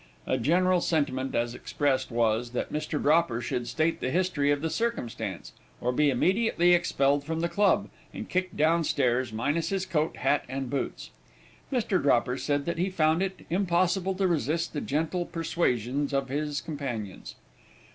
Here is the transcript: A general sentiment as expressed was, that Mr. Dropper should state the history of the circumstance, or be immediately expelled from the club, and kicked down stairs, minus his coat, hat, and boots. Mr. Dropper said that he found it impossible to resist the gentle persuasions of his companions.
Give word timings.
A 0.25 0.39
general 0.39 0.81
sentiment 0.81 1.35
as 1.35 1.53
expressed 1.53 2.09
was, 2.09 2.53
that 2.53 2.73
Mr. 2.73 2.99
Dropper 2.99 3.39
should 3.39 3.67
state 3.67 3.99
the 3.99 4.09
history 4.09 4.49
of 4.49 4.61
the 4.63 4.69
circumstance, 4.71 5.51
or 5.79 5.91
be 5.91 6.09
immediately 6.09 6.73
expelled 6.73 7.23
from 7.23 7.41
the 7.41 7.47
club, 7.47 7.87
and 8.11 8.27
kicked 8.27 8.57
down 8.57 8.83
stairs, 8.83 9.31
minus 9.31 9.69
his 9.69 9.85
coat, 9.85 10.17
hat, 10.17 10.43
and 10.49 10.71
boots. 10.71 11.11
Mr. 11.71 12.01
Dropper 12.01 12.37
said 12.39 12.65
that 12.65 12.79
he 12.79 12.89
found 12.89 13.21
it 13.21 13.41
impossible 13.51 14.15
to 14.15 14.25
resist 14.27 14.73
the 14.73 14.81
gentle 14.81 15.23
persuasions 15.23 16.13
of 16.15 16.29
his 16.29 16.61
companions. 16.61 17.35